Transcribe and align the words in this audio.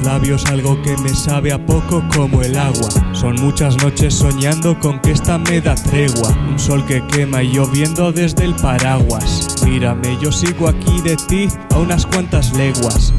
labios 0.00 0.44
algo 0.46 0.80
que 0.82 0.96
me 0.98 1.10
sabe 1.10 1.52
a 1.52 1.64
poco 1.64 2.02
como 2.14 2.42
el 2.42 2.58
agua. 2.58 2.88
Son 3.12 3.34
muchas 3.36 3.76
noches 3.82 4.14
soñando 4.14 4.78
con 4.78 5.00
que 5.00 5.12
esta 5.12 5.38
me 5.38 5.60
da 5.60 5.74
tregua. 5.74 6.30
Un 6.48 6.58
sol 6.58 6.84
que 6.86 7.06
quema 7.06 7.42
y 7.42 7.52
lloviendo 7.52 8.12
desde 8.12 8.44
el 8.44 8.54
paraguas. 8.54 9.56
Mírame, 9.64 10.18
yo 10.20 10.32
sigo 10.32 10.68
aquí 10.68 11.00
de 11.02 11.16
ti 11.16 11.48
a 11.70 11.78
unas 11.78 12.06
cuantas 12.06 12.52
leguas. 12.56 13.12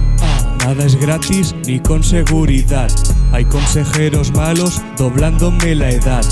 Nada 0.59 0.85
es 0.85 0.95
gratis 0.95 1.55
ni 1.65 1.79
con 1.79 2.03
seguridad. 2.03 2.91
Hay 3.31 3.45
consejeros 3.45 4.31
malos 4.31 4.81
doblándome 4.97 5.75
la 5.75 5.89
edad. 5.89 6.25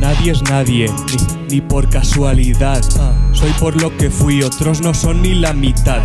Nadie 0.00 0.32
es 0.32 0.42
nadie, 0.42 0.90
ni, 1.48 1.54
ni 1.54 1.60
por 1.60 1.88
casualidad. 1.88 2.82
Soy 3.32 3.50
por 3.60 3.80
lo 3.80 3.96
que 3.96 4.10
fui, 4.10 4.42
otros 4.42 4.80
no 4.80 4.94
son 4.94 5.22
ni 5.22 5.34
la 5.34 5.52
mitad. 5.52 6.02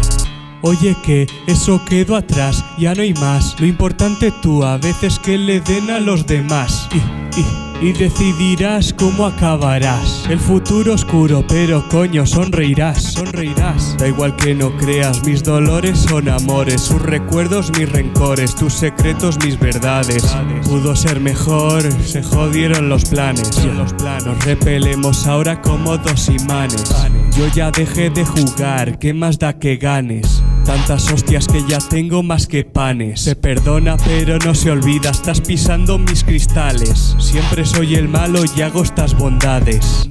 Oye 0.65 0.95
que 1.03 1.27
eso 1.45 1.83
quedó 1.83 2.15
atrás, 2.15 2.63
ya 2.77 2.95
no 2.95 3.01
hay 3.01 3.13
más. 3.15 3.59
Lo 3.59 3.65
importante 3.65 4.31
tú 4.41 4.63
a 4.63 4.77
veces 4.77 5.19
que 5.19 5.37
le 5.37 5.59
den 5.59 5.89
a 5.89 5.99
los 5.99 6.25
demás. 6.25 6.87
Y, 6.93 6.99
y, 7.37 7.89
y 7.89 7.91
decidirás 7.91 8.93
cómo 8.93 9.25
acabarás. 9.25 10.25
El 10.29 10.39
futuro 10.39 10.93
oscuro, 10.93 11.43
pero 11.49 11.83
coño, 11.89 12.25
sonreirás, 12.25 13.03
sonreirás. 13.03 13.97
Da 13.97 14.07
igual 14.07 14.37
que 14.37 14.55
no 14.55 14.75
creas, 14.77 15.25
mis 15.25 15.43
dolores 15.43 15.99
son 15.99 16.29
amores, 16.29 16.79
sus 16.79 17.01
recuerdos 17.01 17.69
mis 17.77 17.91
rencores, 17.91 18.55
tus 18.55 18.73
secretos 18.73 19.37
mis 19.43 19.59
verdades. 19.59 20.33
Pudo 20.63 20.95
ser 20.95 21.19
mejor, 21.19 21.83
se 22.05 22.23
jodieron 22.23 22.87
los 22.87 23.03
planes. 23.03 23.65
Los 23.65 23.91
planos 23.95 24.45
repelemos 24.45 25.27
ahora 25.27 25.61
como 25.61 25.97
dos 25.97 26.29
imanes. 26.29 26.89
Yo 27.37 27.47
ya 27.53 27.69
dejé 27.69 28.09
de 28.11 28.23
jugar, 28.23 28.97
¿qué 28.97 29.13
más 29.13 29.39
da 29.39 29.59
que 29.59 29.75
ganes? 29.75 30.41
Tantas 30.65 31.11
hostias 31.11 31.47
que 31.47 31.63
ya 31.67 31.77
tengo 31.77 32.23
más 32.23 32.47
que 32.47 32.63
panes. 32.63 33.21
Se 33.21 33.35
perdona 33.35 33.97
pero 33.97 34.39
no 34.39 34.55
se 34.55 34.71
olvida, 34.71 35.11
estás 35.11 35.41
pisando 35.41 35.97
mis 35.97 36.23
cristales. 36.23 37.15
Siempre 37.19 37.65
soy 37.65 37.95
el 37.95 38.07
malo 38.07 38.41
y 38.55 38.61
hago 38.61 38.83
estas 38.83 39.17
bondades. 39.17 40.09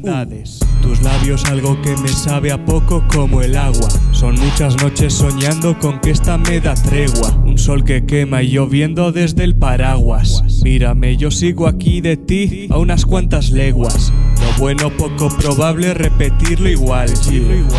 Tus 0.82 1.00
labios 1.02 1.44
algo 1.46 1.80
que 1.80 1.96
me 1.96 2.08
sabe 2.08 2.52
a 2.52 2.64
poco 2.64 3.04
como 3.08 3.40
el 3.40 3.56
agua. 3.56 3.88
Son 4.10 4.34
muchas 4.38 4.76
noches 4.82 5.14
soñando 5.14 5.78
con 5.78 6.00
que 6.00 6.10
esta 6.10 6.36
me 6.38 6.60
da 6.60 6.74
tregua. 6.74 7.30
Un 7.44 7.56
sol 7.58 7.84
que 7.84 8.04
quema 8.04 8.42
y 8.42 8.50
lloviendo 8.50 9.12
desde 9.12 9.44
el 9.44 9.54
paraguas. 9.54 10.42
Mírame, 10.62 11.16
yo 11.16 11.30
sigo 11.30 11.66
aquí 11.66 12.00
de 12.00 12.16
ti 12.16 12.68
a 12.70 12.78
unas 12.78 13.06
cuantas 13.06 13.50
leguas. 13.50 14.12
Lo 14.42 14.58
bueno 14.58 14.90
poco 14.90 15.28
probable 15.28 15.94
repetirlo 15.94 16.68
igual. 16.68 17.08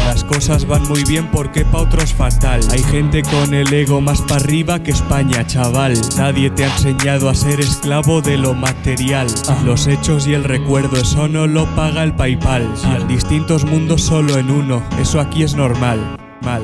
Las 0.05 0.23
cosas 0.23 0.65
van 0.65 0.83
muy 0.87 1.03
bien 1.03 1.29
porque 1.31 1.65
pa' 1.65 1.81
otros 1.81 2.13
fatal. 2.13 2.61
Hay 2.71 2.83
gente 2.83 3.21
con 3.23 3.53
el 3.53 3.71
ego 3.73 4.01
más 4.01 4.21
para 4.21 4.37
arriba 4.37 4.81
que 4.81 4.91
España, 4.91 5.45
chaval. 5.45 5.93
Nadie 6.17 6.49
te 6.49 6.65
ha 6.65 6.73
enseñado 6.73 7.29
a 7.29 7.35
ser 7.35 7.59
esclavo 7.59 8.21
de 8.21 8.37
lo 8.37 8.53
material. 8.53 9.27
Los 9.65 9.87
hechos 9.87 10.27
y 10.27 10.33
el 10.33 10.43
recuerdo, 10.43 10.97
eso 10.97 11.27
no 11.27 11.47
lo 11.47 11.65
paga 11.75 12.03
el 12.03 12.15
PayPal. 12.15 12.67
Distintos 13.07 13.65
mundos 13.65 14.01
solo 14.01 14.37
en 14.37 14.49
uno, 14.49 14.83
eso 14.99 15.19
aquí 15.19 15.43
es 15.43 15.55
normal. 15.55 16.17
Mal, 16.41 16.61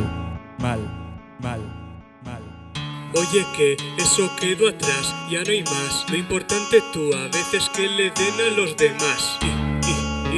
mal, 0.59 0.79
mal, 1.41 1.61
mal. 2.25 2.41
Oye 3.15 3.45
que 3.55 3.77
eso 3.97 4.29
quedó 4.39 4.69
atrás, 4.69 5.15
ya 5.29 5.43
no 5.43 5.51
hay 5.51 5.63
más. 5.63 6.05
Lo 6.09 6.17
importante 6.17 6.81
tú 6.93 7.11
a 7.13 7.25
veces 7.25 7.69
que 7.75 7.87
le 7.87 8.11
den 8.11 8.51
a 8.51 8.55
los 8.55 8.77
demás. 8.77 9.39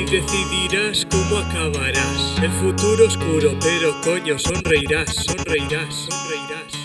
Y, 0.01 0.05
decidirás 0.05 1.05
cómo 1.11 1.37
acabarás. 1.37 2.35
El 2.41 2.51
futuro 2.53 3.05
oscuro, 3.05 3.51
pero 3.61 4.01
coño, 4.01 4.39
sonreirás, 4.39 5.13
sonreirás, 5.13 6.07
sonreirás. 6.09 6.80